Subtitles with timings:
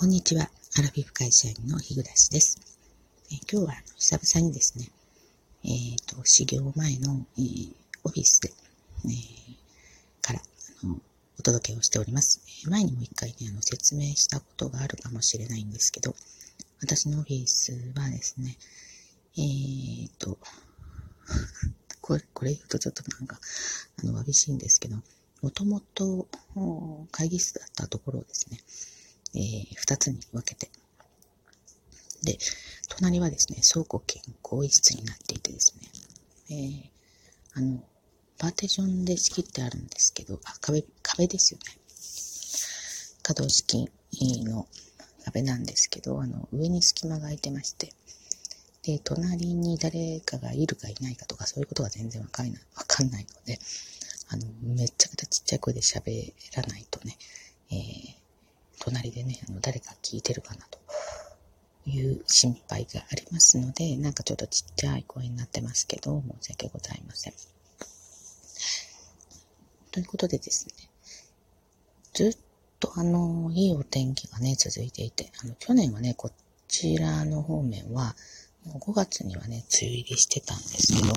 [0.00, 0.48] こんにちは。
[0.78, 2.58] アラフィフ会社員の日暮です。
[3.30, 4.88] え今日は久々にですね、
[5.62, 8.50] えっ、ー、と、始業前の、えー、オフィスで、
[9.04, 10.40] えー、から
[10.84, 10.96] あの
[11.38, 12.40] お届けをしております。
[12.66, 16.14] 前にも一回ね、あの説明したことがあるかもしれないんですけど、
[16.80, 18.56] 私のオフィスはですね、
[19.36, 20.38] えっ、と、
[22.00, 23.38] これ、これ言うとちょっとなんか、
[23.98, 24.96] あの、わびしいんですけど、
[25.42, 26.26] もともと
[27.12, 28.62] 会議室だったところですね、
[29.34, 30.70] えー、二つに分けて。
[32.22, 32.38] で、
[32.88, 35.74] 隣はですね、倉庫兼更衣室になっていてです
[36.48, 36.90] ね、えー、
[37.54, 37.82] あの、
[38.38, 41.80] パーテーションで仕切ってあるんですけど、あ、壁、壁ですよね。
[43.22, 43.90] 可動式
[44.44, 44.66] の
[45.24, 47.92] 壁なんですけど、あの、上に隙間が空いてまして、
[48.82, 53.60] で、隣に誰かがいるかいないかとか、そういうことが全然わかんない、わかんないので、
[54.28, 57.18] あの、めちゃくちゃちっちゃい声で喋らないとね、
[57.70, 58.14] えー、
[58.80, 60.78] 隣でね、あの誰か聞いてるかなと
[61.88, 67.34] いう心配がありますので、なんかちょっとちっちゃい声になってますけど、申し訳ございません。
[69.92, 70.88] ということでですね、
[72.14, 72.36] ずっ
[72.78, 76.30] とあの、いいお天気がね、続いていて、あの、去年はね、こ
[76.68, 78.16] ちらの方面は、
[78.64, 81.08] もう5月にはね、梅雨入りしてたんですけど、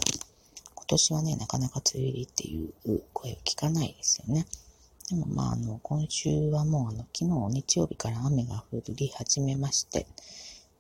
[0.75, 4.45] 今年はね、なかなか梅雨入りっていう声を聞かないですよね。
[5.13, 10.07] でもまあ、あの、今週はもう、あの、昨日日曜日から雨が降り始めまして、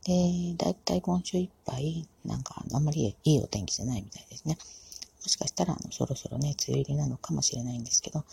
[0.05, 4.57] で、だいたい今週いっぱい、なんか、あんまりいいお天気じゃないみたいですね。
[5.21, 8.25] もしかしたら、あの、そろそろね、梅雨入りなのかもしれないんですけど、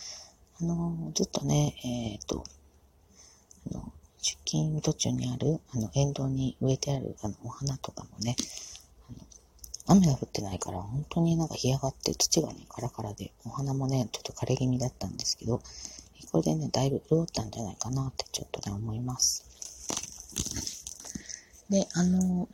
[0.62, 2.45] あの、ずっとね、えっ、ー、と、
[3.71, 8.37] あの、出勤途中にある、あの、沿道に植えてある、あの、お花とかもね、
[9.93, 15.61] 雨が降ってないから、本当になんか干上がって土がね、カラカラで、お花もね、ちょっと枯れ気味だったんですけど、
[16.31, 19.45] これでね、だいぶ潤ったんじゃないかなってちょっとね、思います。
[21.69, 22.49] で、あの、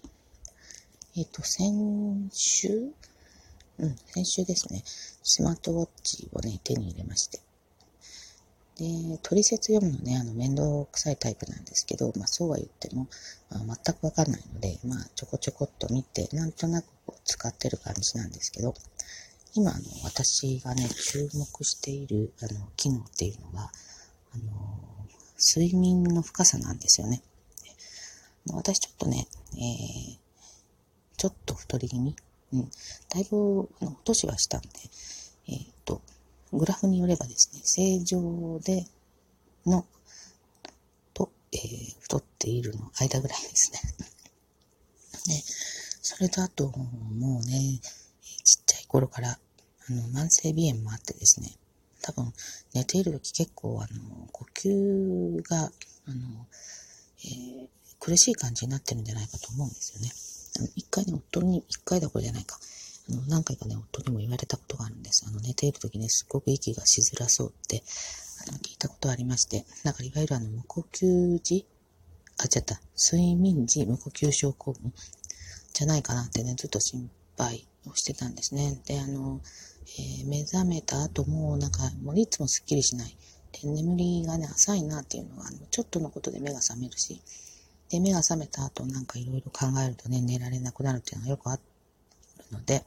[1.14, 2.92] えっ、ー、と、先週？
[3.78, 4.82] うん、先週ですね、
[5.22, 7.40] スマートウォッチをね、手に入れまして。
[8.78, 13.08] で、取説読むのね、あの、面倒くさいタイプなんですけど、まあそうは言っても、
[13.50, 16.86] まあ、全くわかんないので、まあちょこちょこっと見て、なんとなく
[17.24, 18.74] 使ってる感じなんですけど、
[19.54, 23.72] 今、あの、私がね、注目している、あの、機能っていうのが、
[24.34, 24.78] あの、
[25.38, 27.22] 睡眠の深さなんですよね。
[28.52, 30.18] 私ちょっとね、えー、
[31.16, 32.14] ちょっと太り気味？
[32.52, 32.70] うん。
[33.08, 34.68] だいぶ、あの、年はしたんで、
[35.48, 36.02] えっ、と、
[36.52, 38.86] グラフによればですね、正常で
[39.64, 39.84] の、
[41.14, 43.80] と、えー、太っているの間ぐらいですね。
[45.26, 45.42] で、
[46.02, 47.80] それとあと、もうね、
[48.44, 51.50] ちっちゃい頃から、あの、慢性鼻炎もあってですね、
[52.02, 52.32] 多分、
[52.74, 56.46] 寝ている時結構、あの、呼吸が、あの、
[57.24, 57.68] えー、
[57.98, 60.70] 苦しい感じになってるんじゃないかと思うんですよね。
[60.76, 62.58] 一回ね、夫に、一回だこれじゃないか。
[63.28, 65.24] 何回かね、夫にも言われたことがあるんです。
[65.28, 67.82] あの、寝ている時ね、すっごく息がしづらそうって、
[68.48, 71.66] あの、聞いたことありまして、だからいわゆるあの、無呼吸時
[72.38, 74.92] あ、違った、睡眠時無呼吸症候群
[75.72, 78.80] じゃないかなってね、ずっと心配をしてたんですね。
[78.86, 79.40] で、あの、
[79.98, 83.16] えー、目覚めた後も、なんか、もういつもすっきりしない。
[83.52, 87.22] で、眠りがね、浅いなっていうのが、あのちょっとのことで目が覚めるし、
[87.88, 91.62] で、目が覚めた後、なんかいろいろ考えるとね、寝られなくなるっていうのがよくある
[92.52, 92.84] ので、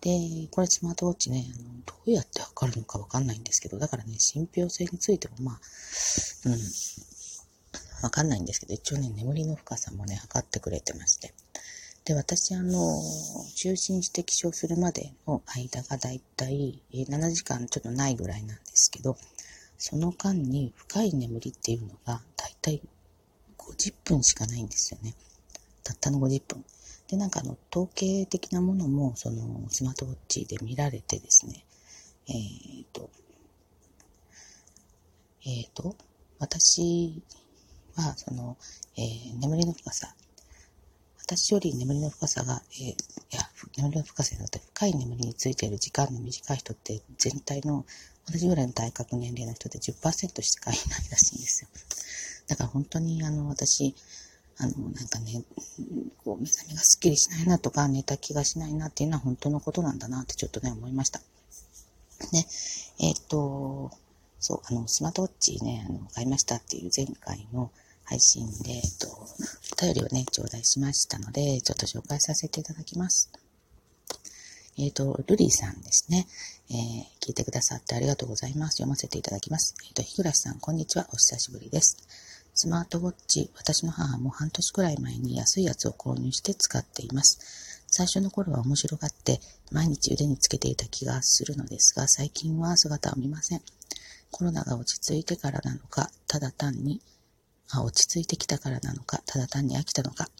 [0.00, 5.60] で、これスマートウォッチね、あのどうやって測るのかわかんないんですけど、だからね、信憑性についてもまあ、
[6.46, 6.58] うん、
[8.02, 11.34] わかんないんですけど、一応ね、眠りの深さもね、測ってくれてまして。
[12.04, 13.02] で、私、あの、
[13.56, 19.16] 就寝して起床するまでの間がだいたい7時間ちょっとないぐらいなんですけど、
[19.78, 22.80] その間に深い眠りっていうのがだいたい
[23.58, 25.14] 50分しかないんですよね。
[25.82, 26.64] たったの50分。
[27.08, 31.64] で、なんかあの、統計的なものも、その、スマートウォッチで見られてですね、
[32.28, 33.10] えっ、ー、と、
[35.44, 35.96] えっ、ー、と、
[36.38, 37.22] 私
[37.94, 38.56] は、その、
[38.96, 40.14] えー、眠りの深さ
[41.28, 42.94] 私より眠りの深さが、えー、い
[43.32, 43.40] や、
[43.78, 47.84] 眠りの深さによって深い眠りについている時間の短い人って全体の
[48.30, 51.68] 同じぐらいの体格年齢の人で10%しかいないらしいんですよ。
[52.46, 53.96] だから本当にあの私、
[54.58, 55.42] あの、なんかね、
[56.24, 61.20] こう、目覚めがスッキリしないなとか、寝た気がしないなっていうのは本当のことなんだなってちょっとね、思いました。
[62.32, 62.46] で、
[63.00, 63.90] えっ、と、
[64.40, 67.70] そう、あの、スマートウォッチね、あの、買いましたっていう前回の、
[68.06, 73.30] 配信で、えっと、お便りをね、頂戴しましたので、ちょっと紹介させていただきます。
[74.78, 76.26] えっ、と、ルリーさんですね。
[76.70, 78.76] えー、聞いてくださってありがとうございます。
[78.76, 79.74] 読ませていただきます。
[79.86, 81.08] えっ、と、日暮さん、こんにちは。
[81.12, 81.96] お久しぶりです。
[82.58, 87.84] スマートウォッチ、私の母も半年くらい前に安いやつを購入して使っています。
[87.86, 93.62] 最初の頃は面白がって毎日腕につけていた気がするのですが、最近は姿を見ません。
[94.30, 97.02] コロナが落ち着いてからなのか、ただ単に、
[97.68, 100.30] あ、落ち着いてきたからなのか、ただ単に飽きたのか、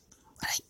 [0.41, 0.65] 笑い。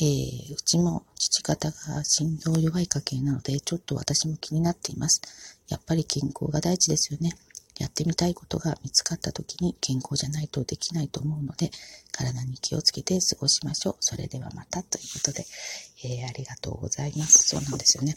[0.00, 5.22] えー、うちも父方が心臓弱い家系なので、ちょっと私も気になっています。
[5.66, 7.32] やっぱり健康が第一ですよね。
[7.78, 11.70] やってみたいことが見つかった時に健康じゃないとできないと思うので、
[12.12, 13.96] 体に気をつけて過ごしましょう。
[14.00, 15.46] それではまたということで、
[16.04, 17.48] えー、ありがとうございます。
[17.48, 18.16] そうなんですよね。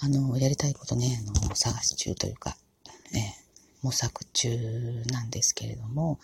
[0.00, 2.56] あの、やりたいことね、あの、探し中というか、
[3.14, 3.32] え、
[3.82, 6.20] 模索中なんですけれども、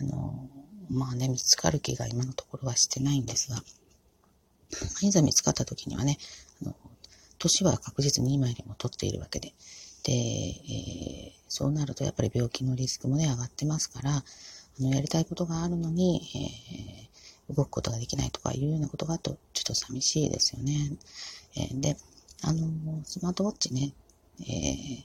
[0.00, 0.48] あの、
[0.90, 3.62] まあね、見つかる気が今のところはしてないんですが、
[5.02, 6.18] いざ見つかった時にはね、
[6.62, 6.74] あの、
[7.38, 9.54] 年は確実に今よりも取っているわけで、
[10.02, 14.22] で、えー、そうなるとやっぱり病気のリスクもね、上がってますから、あ
[14.80, 16.20] の、やりたいことがあるのに、
[17.48, 20.92] えー、動くことができないとかいうようなことがあると、ちょっと寂しいですよね。
[21.56, 21.96] えー、で、
[22.42, 22.68] あの、
[23.04, 23.92] スマートウォッチね、
[24.40, 25.04] えー、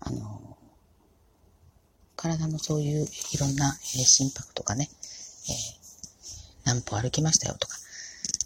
[0.00, 0.56] あの、
[2.16, 4.88] 体のそういういろんな、えー、心拍とかね、
[5.50, 5.52] え、
[6.64, 7.76] 何歩歩きましたよとか、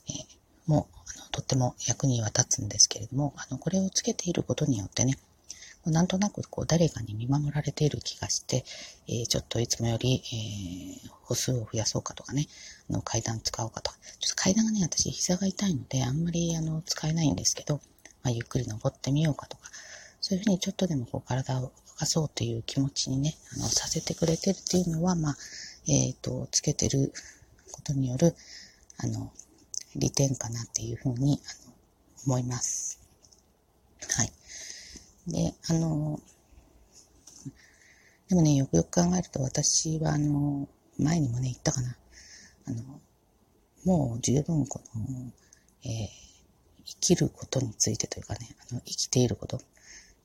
[0.08, 0.12] え、
[0.66, 5.18] もう、あの、とっても役には立つんですけれども、あの、これをつけていることによってね、
[5.86, 8.64] なんとなくこう誰かに見守られている気がして、
[9.08, 10.22] えー、ちょっといつもより、
[11.04, 12.46] えー、歩数を増やそうかとかね、
[12.90, 13.98] あの階段使おうかとか。
[14.20, 17.80] ちょっと階段がね、私膝が痛いので、あんまりあの使えないんですけど、
[18.22, 19.70] まあ、ゆっくり登ってみようかとか、
[20.20, 25.36] そういうふうにちょっとでもこう体を動かそうという気持ちにね、あのさせてくれてるっていうのは、まあ、
[25.86, 27.12] えっ、ー、と、つけてる
[27.72, 28.34] ことによる、
[28.98, 29.32] あの、
[29.96, 31.74] 利点かなっていうふうにあの
[32.26, 33.00] 思います。
[34.10, 34.32] はい。
[35.28, 36.20] で、あの、
[38.28, 41.96] でもね、よくよく考えると私は、あの、前にもね、言ったかな。
[42.66, 43.00] あの、
[43.84, 45.32] もう十分この、
[45.84, 46.08] えー、
[46.84, 49.60] 生きることについてというかね、あの生きていること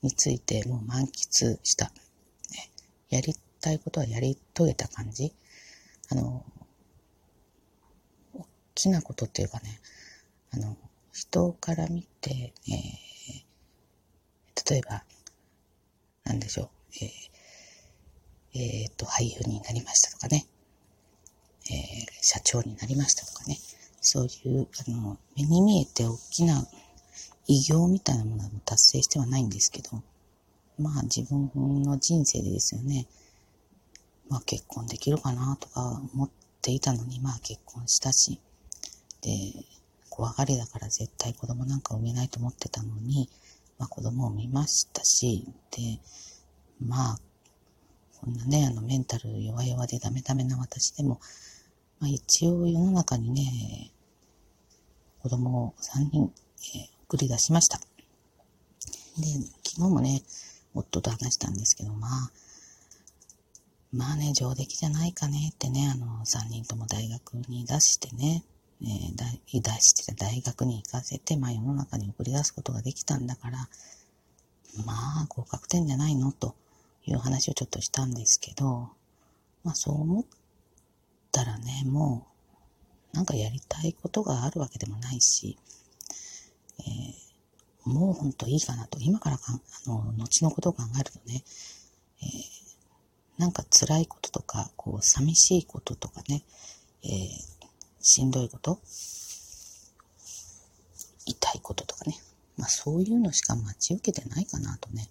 [0.02, 1.86] についてもう満喫した。
[1.86, 2.70] ね、
[3.10, 5.34] やりたいことはやり遂げた感じ。
[6.10, 6.44] あの、
[8.34, 9.80] 大きなことっていうかね、
[10.52, 10.78] あの、
[11.14, 13.13] 人から見て、えー
[14.70, 15.04] 例えば、
[16.24, 16.70] なんでしょう、
[17.02, 20.46] えー、えー、と、俳優になりましたとかね、
[21.66, 23.58] えー、社長になりましたとかね、
[24.02, 26.68] そういう、あの、目に見えて大きな
[27.48, 30.02] 偉業みたいなものも達成してはないんですけど、
[30.78, 31.52] まあ自分
[31.84, 33.08] の人生でですよね、
[34.30, 36.30] まあ結婚できるかなとか思っ
[36.62, 38.40] ていたのに、まあ結婚したし、
[39.22, 39.30] で、
[40.10, 43.30] 怖がりだから絶対子供なんか産めないと思ってたのに、
[43.78, 46.00] まあ、子供を見ましたし、で、
[46.80, 47.20] まあ、
[48.20, 51.20] こんなね、あの、メンタル弱々でダメダメな私でも、
[52.00, 53.92] まあ、一応世の中にね、
[55.22, 56.34] 子供を3人、
[56.76, 57.80] えー、送り出しました。
[57.80, 57.86] で、
[59.64, 60.24] 昨日もね、
[60.74, 62.32] 夫と話したんですけど、まあ、
[63.92, 68.44] まあね、上出来じゃないかねってね、あの、3人とも大学に出してね、
[68.86, 73.58] えー、出してた大学に行かせて、まあ世の中に送り出すことができたんだから、
[74.86, 76.34] まあ合格点じゃないの？
[76.34, 76.56] と
[77.06, 78.90] いう話をちょっとしたんですけど、
[79.64, 80.26] まあそう思っ
[81.32, 82.28] たらね、も
[83.14, 85.58] うなんかやりたいことがあるわけでもないし、
[86.80, 91.44] えー、もうほんといいかなと、今からかあの、後のことを考えるとね、
[92.22, 96.44] えー、なんか辛いこととか、こう寂しいこととかね、
[97.04, 97.53] えー
[98.06, 98.80] しんどいこと、
[101.26, 102.20] 痛いこととかね。
[102.58, 105.08] まあそういうのしか待ち受けてないかなとね、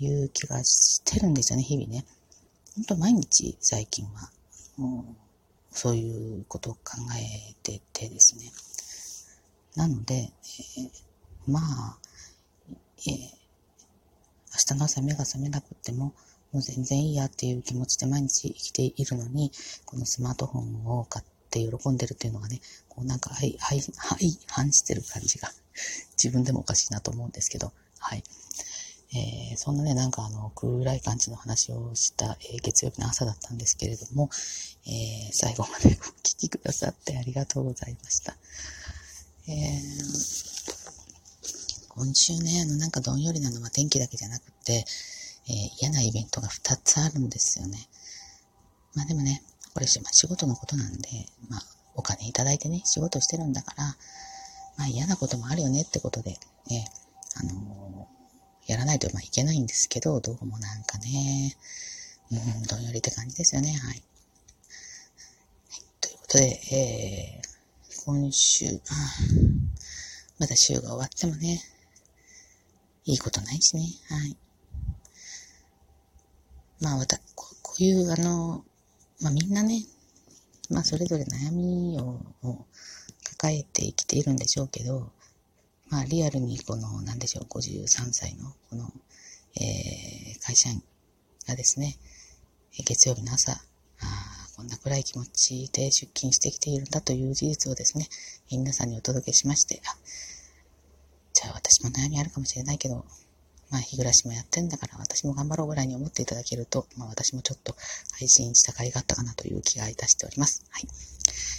[0.00, 2.06] いう気がしてるんですよね、日々ね。
[2.76, 4.30] ほんと毎日最近は、
[4.78, 5.14] もう
[5.70, 8.50] そういうことを考えててですね。
[9.76, 10.90] なので、えー、
[11.46, 11.98] まあ、
[13.06, 13.28] えー、明
[14.66, 16.14] 日の朝目が覚めなくっても、
[16.52, 19.52] もう全然いいやっていう気持ちで毎日生きているのに、
[19.84, 25.52] このスマートフォンを買ってって喜んでるっていうのがね、こうなんか、はい、はい、はい、反してる感じが、
[26.20, 28.24] 自分でもおかしいなと思うんですけど、はい。
[29.16, 34.28] えー、そんなね、なんかあの、暗い感じの話をした、えー、月曜日の朝だったんですけれども、
[34.86, 38.36] えー、最後まで お聞きくださってありがとうございました。
[39.46, 39.82] え
[41.90, 44.84] 今週ね、あの、なんかどんよりなのは天気だけじゃなくて、
[45.46, 47.88] え嫌なイベントが2つあるんですよね。
[48.94, 49.44] まあでもね、
[49.74, 51.08] これし、まあ、仕事のことなんで、
[51.48, 51.60] まあ、
[51.96, 53.84] お金いただいてね、仕事してるんだから、
[54.76, 56.38] まあ嫌なこともあるよねってことで、
[56.68, 56.86] ね、
[57.36, 61.56] あのー、やらないとまあいけないんですけど、どうもなんかね、
[62.30, 63.70] うん、どんよりって感じですよね。
[63.70, 63.78] はい。
[63.80, 64.02] はい、
[66.00, 68.80] ということで、えー、今週、
[70.38, 71.60] まだ週が終わってもね、
[73.04, 73.82] いいことないしね。
[74.08, 74.36] はい。
[76.80, 78.64] まあ、わた、こういう、あの、
[79.24, 79.80] まあみんなね、
[80.68, 82.20] まあそれぞれ悩みを
[83.24, 85.12] 抱えて生きているんでしょうけど、
[85.88, 88.92] まあリアルにこの、なんでしょう、53歳のこの、
[89.56, 90.82] えー、会社員
[91.48, 91.96] がですね、
[92.84, 93.56] 月曜日の朝、あ
[94.56, 98.06] こんな暗い気持ちで出勤してきているんだという事実をですね、
[98.50, 99.96] 皆さんにお届けしまして、あ、
[101.32, 103.06] じゃあ私も悩みあるかもしれないけど、
[103.74, 107.74] まあ、日暮らしもやってんだから私も頑張ろうぐらいに思っていただけると、まあ、私もちょっと
[108.16, 110.64] 配信した甲斐があったかなという気がいたしております。
[110.70, 110.86] はい。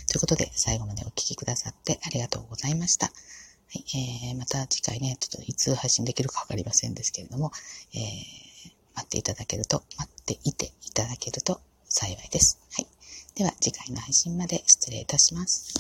[0.07, 3.07] ということで、最後までお聴きくださってありがとうございました。
[3.07, 3.11] は
[3.73, 3.83] い。
[4.31, 7.51] えー、また次回ね、ちょっといつ配信できるかわかりませんですけれども、
[7.93, 8.01] えー、
[8.95, 12.59] 待っていただけると、待っていていただけると幸いです。
[12.77, 12.87] はい。
[13.35, 15.73] では、次回の配信まで失礼いたします。